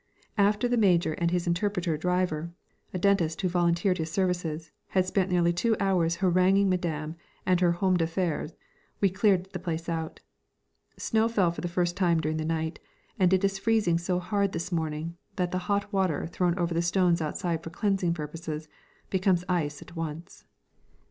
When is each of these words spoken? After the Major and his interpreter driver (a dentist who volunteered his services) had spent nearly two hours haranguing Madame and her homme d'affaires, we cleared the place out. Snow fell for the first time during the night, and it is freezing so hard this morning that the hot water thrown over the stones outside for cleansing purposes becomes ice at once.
After 0.39 0.67
the 0.67 0.77
Major 0.81 1.13
and 1.19 1.29
his 1.29 1.45
interpreter 1.45 1.95
driver 1.95 2.49
(a 2.91 2.97
dentist 2.97 3.39
who 3.39 3.47
volunteered 3.49 3.99
his 3.99 4.09
services) 4.11 4.71
had 4.87 5.05
spent 5.05 5.29
nearly 5.29 5.53
two 5.53 5.75
hours 5.79 6.15
haranguing 6.15 6.69
Madame 6.69 7.17
and 7.45 7.59
her 7.59 7.73
homme 7.73 7.97
d'affaires, 7.97 8.55
we 8.99 9.11
cleared 9.11 9.51
the 9.53 9.59
place 9.59 9.87
out. 9.87 10.19
Snow 10.97 11.27
fell 11.27 11.51
for 11.51 11.61
the 11.61 11.67
first 11.67 11.95
time 11.95 12.19
during 12.19 12.37
the 12.37 12.45
night, 12.45 12.79
and 13.19 13.31
it 13.31 13.43
is 13.43 13.59
freezing 13.59 13.99
so 13.99 14.17
hard 14.17 14.53
this 14.53 14.71
morning 14.71 15.17
that 15.35 15.51
the 15.51 15.59
hot 15.69 15.93
water 15.93 16.25
thrown 16.25 16.57
over 16.57 16.73
the 16.73 16.81
stones 16.81 17.21
outside 17.21 17.61
for 17.63 17.69
cleansing 17.69 18.15
purposes 18.15 18.67
becomes 19.11 19.45
ice 19.47 19.83
at 19.83 19.95
once. 19.95 20.45